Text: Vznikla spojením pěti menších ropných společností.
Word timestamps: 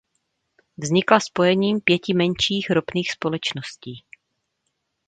Vznikla 0.77 1.19
spojením 1.19 1.81
pěti 1.81 2.13
menších 2.13 2.69
ropných 2.69 3.11
společností. 3.11 4.03